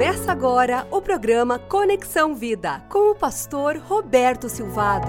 [0.00, 5.08] Começa agora o programa Conexão Vida com o pastor Roberto Silvado.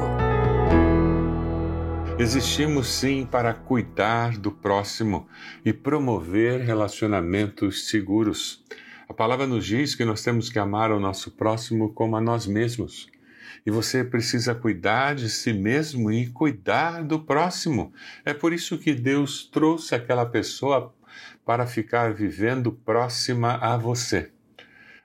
[2.20, 5.30] Existimos sim para cuidar do próximo
[5.64, 8.66] e promover relacionamentos seguros.
[9.07, 12.46] A palavra nos diz que nós temos que amar o nosso próximo como a nós
[12.46, 13.08] mesmos.
[13.66, 17.94] E você precisa cuidar de si mesmo e cuidar do próximo.
[18.26, 20.94] É por isso que Deus trouxe aquela pessoa
[21.46, 24.32] para ficar vivendo próxima a você.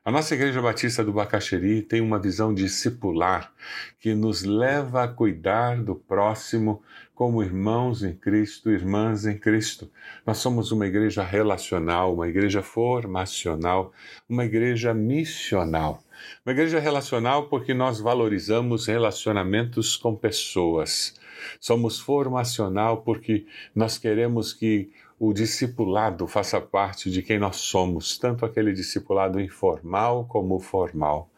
[0.06, 3.52] A nossa Igreja Batista do Bacaxeri tem uma visão discipular
[3.98, 6.80] que nos leva a cuidar do próximo
[7.12, 9.90] como irmãos em Cristo, irmãs em Cristo.
[10.24, 13.92] Nós somos uma igreja relacional, uma igreja formacional,
[14.28, 16.04] uma igreja missional.
[16.44, 21.16] Uma igreja relacional porque nós valorizamos relacionamentos com pessoas.
[21.58, 24.88] Somos formacional porque nós queremos que
[25.18, 31.30] o discipulado faça parte de quem nós somos, tanto aquele discipulado informal como formal.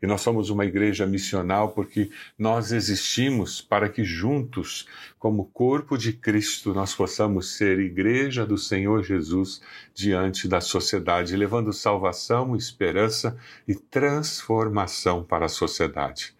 [0.00, 4.86] E nós somos uma igreja missional porque nós existimos para que juntos,
[5.18, 9.60] como corpo de Cristo, nós possamos ser igreja do Senhor Jesus
[9.92, 16.34] diante da sociedade, levando salvação, esperança e transformação para a sociedade.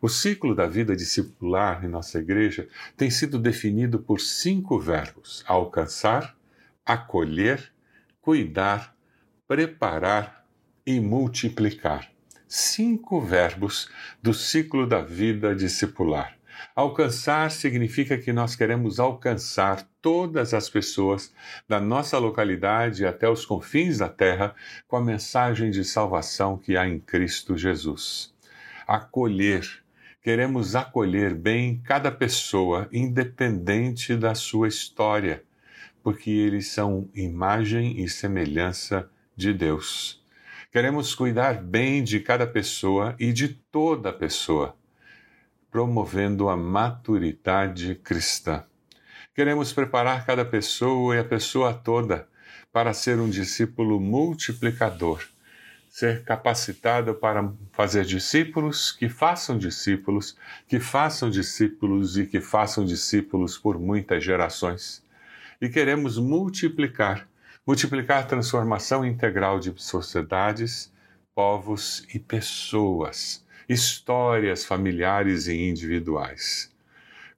[0.00, 6.37] O ciclo da vida discipular em nossa igreja tem sido definido por cinco verbos: alcançar,
[6.88, 7.70] acolher,
[8.22, 8.96] cuidar,
[9.46, 10.46] preparar
[10.86, 12.10] e multiplicar.
[12.48, 13.90] Cinco verbos
[14.22, 16.38] do ciclo da vida discipular.
[16.74, 21.30] Alcançar significa que nós queremos alcançar todas as pessoas
[21.68, 24.54] da nossa localidade até os confins da terra
[24.88, 28.34] com a mensagem de salvação que há em Cristo Jesus.
[28.86, 29.68] Acolher.
[30.22, 35.44] Queremos acolher bem cada pessoa, independente da sua história
[36.02, 40.22] porque eles são imagem e semelhança de Deus.
[40.72, 44.76] Queremos cuidar bem de cada pessoa e de toda pessoa,
[45.70, 48.64] promovendo a maturidade cristã.
[49.34, 52.28] Queremos preparar cada pessoa e a pessoa toda
[52.72, 55.22] para ser um discípulo multiplicador,
[55.88, 60.36] ser capacitado para fazer discípulos que façam discípulos,
[60.66, 65.06] que façam discípulos e que façam discípulos por muitas gerações
[65.60, 67.28] e queremos multiplicar
[67.68, 70.90] multiplicar a transformação integral de sociedades,
[71.34, 76.74] povos e pessoas, histórias familiares e individuais.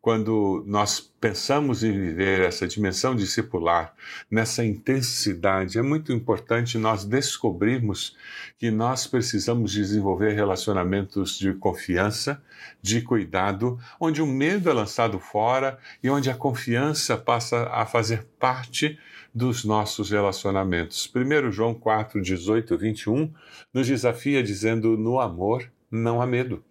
[0.02, 3.94] Quando nós pensamos em viver essa dimensão discipular,
[4.30, 8.16] nessa intensidade, é muito importante nós descobrirmos
[8.58, 12.42] que nós precisamos desenvolver relacionamentos de confiança,
[12.80, 18.26] de cuidado, onde o medo é lançado fora e onde a confiança passa a fazer
[18.38, 18.98] parte
[19.34, 21.12] dos nossos relacionamentos.
[21.14, 23.30] 1 João 4, 18 21
[23.74, 26.64] nos desafia dizendo: no amor não há medo.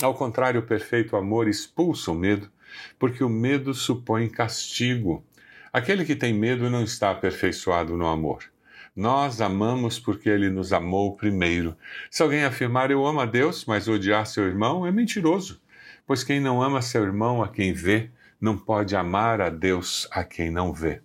[0.00, 2.48] Ao contrário, o perfeito amor expulsa o medo
[2.98, 5.24] porque o medo supõe castigo.
[5.72, 8.44] Aquele que tem medo não está aperfeiçoado no amor.
[8.96, 11.76] Nós amamos porque ele nos amou primeiro.
[12.10, 15.60] Se alguém afirmar eu amo a Deus, mas odiar seu irmão, é mentiroso.
[16.06, 18.10] Pois quem não ama seu irmão a quem vê,
[18.40, 21.02] não pode amar a Deus a quem não vê.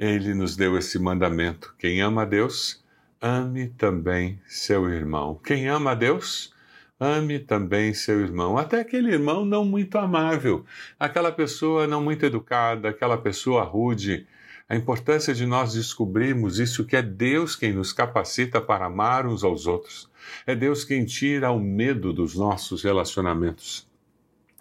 [0.00, 2.82] Ele nos deu esse mandamento: quem ama a Deus,
[3.20, 5.40] ame também seu irmão.
[5.44, 6.52] Quem ama a Deus,
[7.02, 10.64] ame também seu irmão, até aquele irmão não muito amável,
[10.98, 14.26] aquela pessoa não muito educada, aquela pessoa rude.
[14.68, 19.42] A importância de nós descobrirmos isso que é Deus quem nos capacita para amar uns
[19.42, 20.08] aos outros.
[20.46, 23.86] É Deus quem tira o medo dos nossos relacionamentos.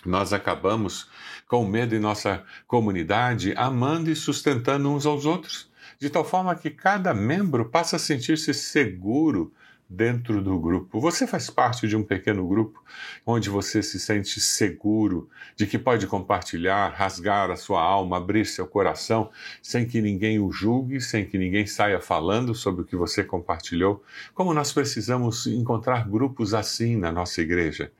[0.04, 1.08] Nós acabamos
[1.48, 6.56] com o medo em nossa comunidade, amando e sustentando uns aos outros, de tal forma
[6.56, 9.54] que cada membro passa a sentir-se seguro
[9.92, 11.02] dentro do grupo.
[11.02, 12.82] Você faz parte de um pequeno grupo
[13.26, 18.66] onde você se sente seguro de que pode compartilhar, rasgar a sua alma, abrir seu
[18.66, 19.30] coração,
[19.62, 24.02] sem que ninguém o julgue, sem que ninguém saia falando sobre o que você compartilhou.
[24.34, 27.92] Como nós precisamos encontrar grupos assim na nossa igreja,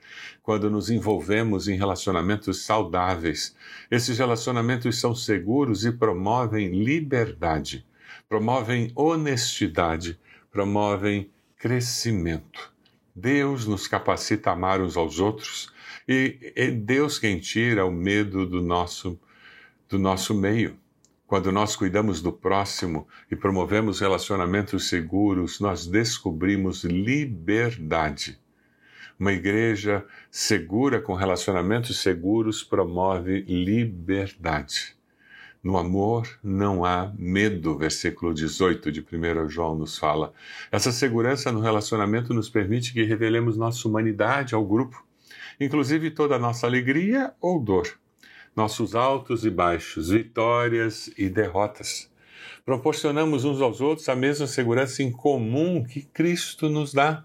[0.42, 3.54] quando nos envolvemos em relacionamentos saudáveis.
[3.92, 7.86] Esses relacionamentos são seguros e promovem liberdade,
[8.30, 10.18] promovem honestidade,
[10.50, 11.30] promovem
[11.62, 12.74] crescimento.
[13.16, 15.72] Deus nos capacita a amar uns aos outros
[16.08, 19.20] e é Deus quem tira o medo do nosso,
[19.88, 20.76] do nosso meio.
[21.28, 28.40] Quando nós cuidamos do próximo e promovemos relacionamentos seguros, nós descobrimos liberdade.
[29.20, 34.96] Uma igreja segura com relacionamentos seguros promove liberdade.
[35.64, 40.34] No amor não há medo, versículo 18 de 1 João nos fala.
[40.72, 45.06] Essa segurança no relacionamento nos permite que revelemos nossa humanidade ao grupo,
[45.60, 47.88] inclusive toda a nossa alegria ou dor,
[48.56, 52.10] nossos altos e baixos, vitórias e derrotas.
[52.66, 57.24] Proporcionamos uns aos outros a mesma segurança em comum que Cristo nos dá.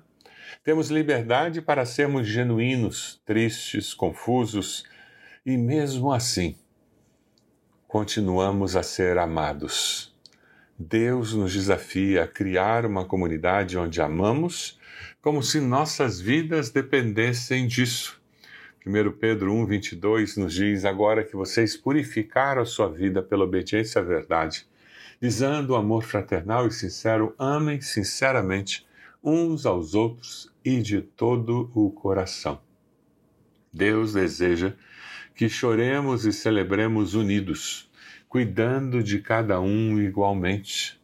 [0.62, 4.84] Temos liberdade para sermos genuínos, tristes, confusos
[5.44, 6.54] e, mesmo assim,
[7.88, 10.12] continuamos a ser amados.
[10.78, 14.78] Deus nos desafia a criar uma comunidade onde amamos,
[15.22, 18.20] como se nossas vidas dependessem disso.
[18.84, 24.00] 1 Pedro 1, 22 nos diz: Agora que vocês purificaram a sua vida pela obediência
[24.00, 24.66] à verdade,
[25.20, 28.86] visando o amor fraternal e sincero, amem sinceramente
[29.22, 32.60] uns aos outros e de todo o coração.
[33.72, 34.74] Deus deseja
[35.36, 37.90] que choremos e celebremos unidos,
[38.26, 40.98] cuidando de cada um igualmente.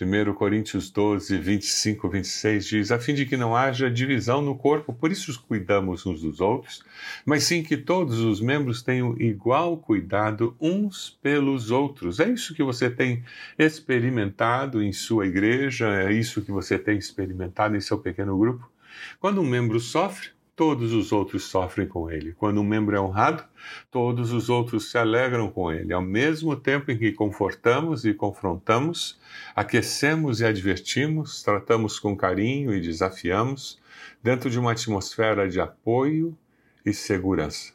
[0.00, 4.94] 1 Coríntios 12, 25, 26 diz: a fim de que não haja divisão no corpo,
[4.94, 6.84] por isso cuidamos uns dos outros,
[7.26, 12.20] mas sim que todos os membros tenham igual cuidado uns pelos outros.
[12.20, 13.24] É isso que você tem
[13.58, 18.70] experimentado em sua igreja, é isso que você tem experimentado em seu pequeno grupo.
[19.18, 20.28] Quando um membro sofre,
[20.58, 22.32] todos os outros sofrem com ele.
[22.32, 23.44] Quando um membro é honrado,
[23.92, 25.92] todos os outros se alegram com ele.
[25.92, 29.20] Ao mesmo tempo em que confortamos e confrontamos,
[29.54, 33.80] aquecemos e advertimos, tratamos com carinho e desafiamos,
[34.20, 36.36] dentro de uma atmosfera de apoio
[36.84, 37.72] e segurança.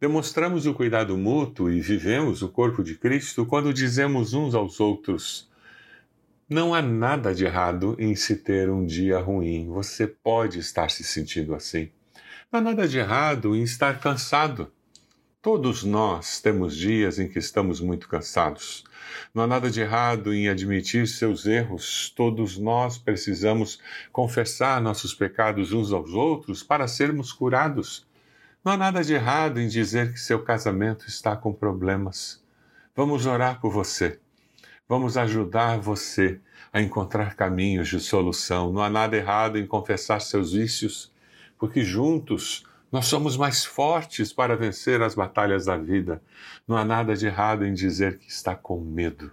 [0.00, 5.50] Demonstramos o cuidado mútuo e vivemos o corpo de Cristo quando dizemos uns aos outros:
[6.48, 9.66] não há nada de errado em se ter um dia ruim.
[9.66, 11.90] Você pode estar se sentindo assim.
[12.50, 14.72] Não há nada de errado em estar cansado.
[15.42, 18.84] Todos nós temos dias em que estamos muito cansados.
[19.34, 22.12] Não há nada de errado em admitir seus erros.
[22.16, 23.80] Todos nós precisamos
[24.12, 28.06] confessar nossos pecados uns aos outros para sermos curados.
[28.64, 32.40] Não há nada de errado em dizer que seu casamento está com problemas.
[32.94, 34.20] Vamos orar por você.
[34.88, 36.38] Vamos ajudar você
[36.72, 38.72] a encontrar caminhos de solução.
[38.72, 41.12] Não há nada errado em confessar seus vícios,
[41.58, 46.22] porque juntos nós somos mais fortes para vencer as batalhas da vida.
[46.66, 49.32] Não há nada de errado em dizer que está com medo,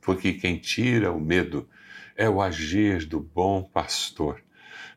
[0.00, 1.68] porque quem tira o medo
[2.16, 4.42] é o agir do bom pastor.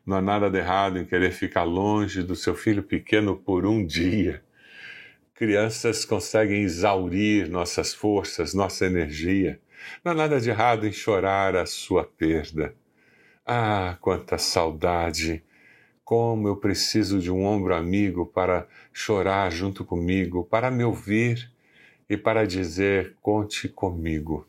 [0.04, 3.84] Não há nada de errado em querer ficar longe do seu filho pequeno por um
[3.84, 4.44] dia.
[5.34, 9.60] Crianças conseguem exaurir nossas forças, nossa energia.
[10.04, 12.74] Não há nada de errado em chorar a sua perda.
[13.44, 15.42] Ah, quanta saudade!
[16.06, 21.50] Como eu preciso de um ombro amigo para chorar junto comigo, para me ouvir
[22.08, 24.46] e para dizer: conte comigo.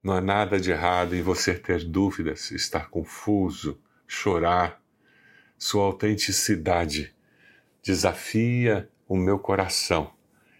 [0.00, 4.80] Não há nada de errado em você ter dúvidas, estar confuso, chorar.
[5.58, 7.12] Sua autenticidade
[7.82, 10.12] desafia o meu coração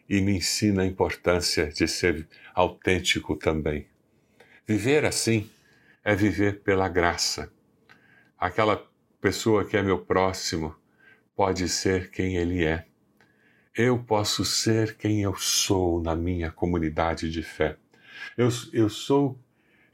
[0.08, 3.87] e me ensina a importância de ser autêntico também.
[4.67, 5.49] Viver assim
[6.02, 7.49] é viver pela graça.
[8.37, 8.76] Aquela
[9.21, 10.75] pessoa que é meu próximo
[11.35, 12.87] pode ser quem ele é.
[13.75, 17.77] Eu posso ser quem eu sou na minha comunidade de fé.
[18.37, 19.39] Eu, eu sou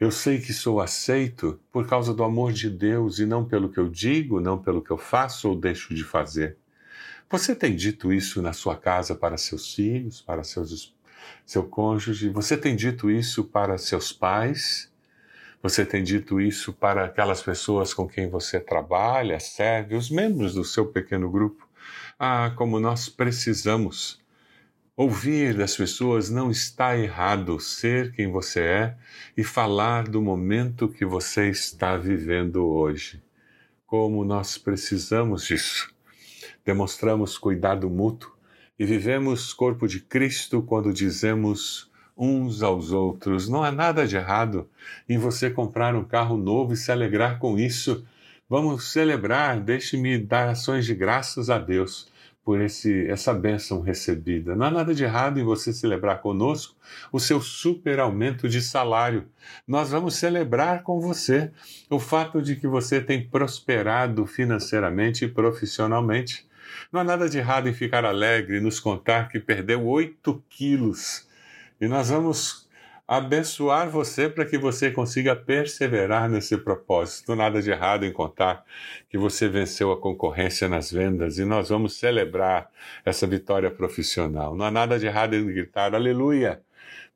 [0.03, 3.79] eu sei que sou aceito por causa do amor de Deus e não pelo que
[3.79, 6.57] eu digo, não pelo que eu faço ou deixo de fazer.
[7.31, 10.95] Você tem dito isso na sua casa para seus filhos, para seus,
[11.47, 12.29] seu cônjuge?
[12.31, 14.92] Você tem dito isso para seus pais?
[15.63, 20.65] Você tem dito isso para aquelas pessoas com quem você trabalha, serve, os membros do
[20.65, 21.69] seu pequeno grupo?
[22.19, 24.21] Ah, como nós precisamos
[24.97, 28.97] ouvir das pessoas não está errado ser quem você é
[29.37, 33.23] e falar do momento que você está vivendo hoje.
[33.87, 35.93] Como nós precisamos disso
[36.65, 38.33] demonstramos cuidado mútuo
[38.79, 44.69] e vivemos corpo de Cristo quando dizemos uns aos outros: não há nada de errado
[45.09, 48.05] em você comprar um carro novo e se alegrar com isso.
[48.49, 52.13] Vamos celebrar, deixe-me dar ações de graças a Deus
[52.45, 54.57] por esse, essa bênção recebida.
[54.57, 56.75] Não há nada de errado em você celebrar conosco
[57.13, 59.27] o seu super aumento de salário.
[59.67, 61.51] Nós vamos celebrar com você
[61.89, 66.47] o fato de que você tem prosperado financeiramente e profissionalmente.
[66.91, 71.29] Não há nada de errado em ficar alegre e nos contar que perdeu 8 quilos.
[71.83, 72.69] E nós vamos
[73.09, 77.35] abençoar você para que você consiga perseverar nesse propósito.
[77.35, 78.65] Nada de errado em contar
[79.11, 82.71] que você venceu a concorrência nas vendas e nós vamos celebrar
[83.05, 84.55] essa vitória profissional.
[84.55, 86.63] Não há nada de errado em gritar aleluia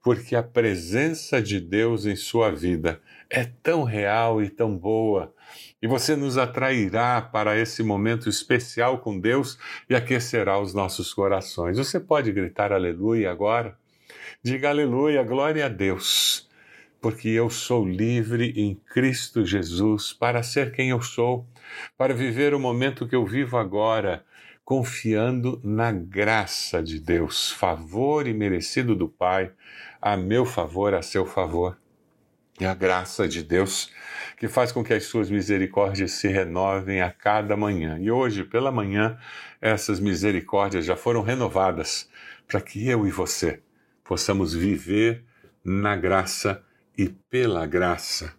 [0.02, 5.32] porque a presença de Deus em sua vida é tão real e tão boa.
[5.80, 9.56] E você nos atrairá para esse momento especial com Deus
[9.88, 11.78] e aquecerá os nossos corações.
[11.78, 13.78] Você pode gritar aleluia agora?
[14.42, 16.48] Diga aleluia, glória a Deus,
[17.00, 21.46] porque eu sou livre em Cristo Jesus para ser quem eu sou,
[21.96, 24.24] para viver o momento que eu vivo agora
[24.64, 29.52] confiando na graça de Deus, favor imerecido do Pai,
[30.02, 31.78] a meu favor, a seu favor.
[32.58, 33.92] E a graça de Deus
[34.36, 37.98] que faz com que as suas misericórdias se renovem a cada manhã.
[38.00, 39.18] E hoje, pela manhã,
[39.60, 42.08] essas misericórdias já foram renovadas
[42.48, 43.60] para que eu e você
[44.08, 45.24] possamos viver
[45.64, 46.62] na graça
[46.96, 48.34] e pela graça.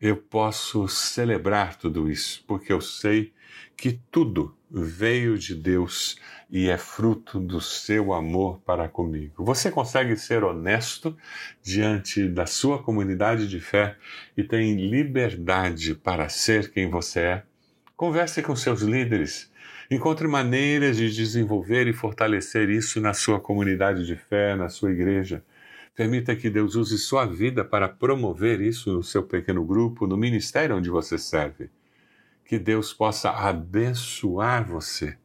[0.00, 3.32] Eu posso celebrar tudo isso, porque eu sei
[3.76, 6.16] que tudo veio de Deus
[6.50, 9.44] e é fruto do seu amor para comigo.
[9.44, 11.16] Você consegue ser honesto
[11.62, 13.96] diante da sua comunidade de fé
[14.36, 17.42] e tem liberdade para ser quem você é?
[17.96, 19.51] Converse com seus líderes.
[19.92, 25.44] Encontre maneiras de desenvolver e fortalecer isso na sua comunidade de fé, na sua igreja.
[25.94, 30.76] Permita que Deus use sua vida para promover isso no seu pequeno grupo, no ministério
[30.76, 31.68] onde você serve
[32.52, 35.16] que Deus possa abençoar você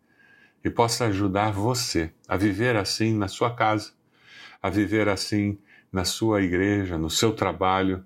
[0.64, 3.92] e possa ajudar você a viver assim na sua casa,
[4.62, 5.60] a viver assim
[5.92, 8.06] na sua igreja, no seu trabalho.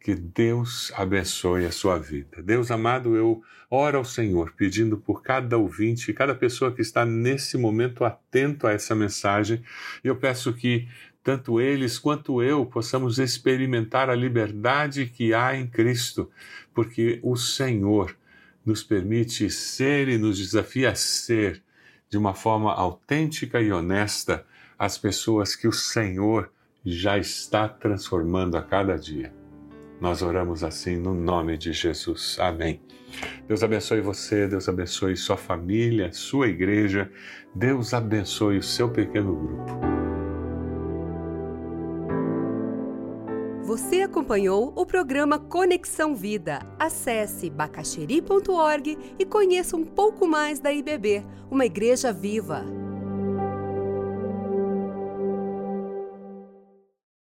[0.00, 2.42] Que Deus abençoe a sua vida.
[2.42, 7.58] Deus amado, eu oro ao Senhor pedindo por cada ouvinte, cada pessoa que está nesse
[7.58, 9.62] momento atento a essa mensagem.
[10.02, 10.88] Eu peço que
[11.22, 16.30] tanto eles quanto eu possamos experimentar a liberdade que há em Cristo,
[16.72, 18.16] porque o Senhor
[18.64, 21.62] nos permite ser e nos desafia a ser
[22.08, 24.46] de uma forma autêntica e honesta
[24.78, 26.50] as pessoas que o Senhor
[26.84, 29.37] já está transformando a cada dia.
[30.00, 32.36] Nós oramos assim no nome de Jesus.
[32.38, 32.80] Amém.
[33.46, 37.10] Deus abençoe você, Deus abençoe sua família, sua igreja,
[37.54, 39.98] Deus abençoe o seu pequeno grupo.
[43.62, 46.60] Você acompanhou o programa Conexão Vida.
[46.78, 52.64] Acesse bacacheri.org e conheça um pouco mais da IBB, uma igreja viva.